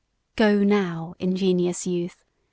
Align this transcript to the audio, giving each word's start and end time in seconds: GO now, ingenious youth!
GO 0.35 0.63
now, 0.63 1.13
ingenious 1.19 1.85
youth! 1.85 2.23